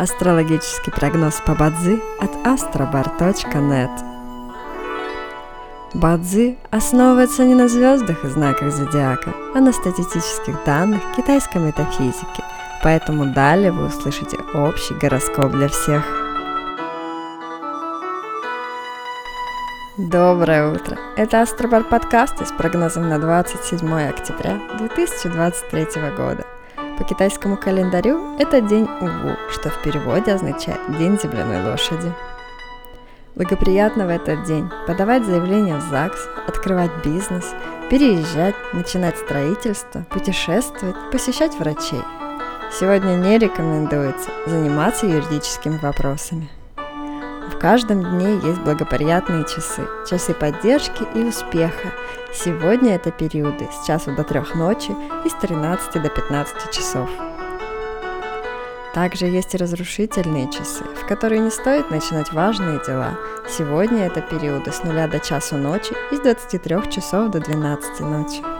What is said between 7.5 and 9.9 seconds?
на звездах и знаках зодиака, а на